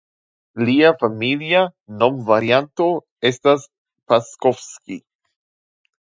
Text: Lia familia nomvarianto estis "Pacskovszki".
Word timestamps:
Lia 0.67 0.91
familia 1.01 1.59
nomvarianto 2.03 2.87
estis 3.31 3.67
"Pacskovszki". 4.13 4.97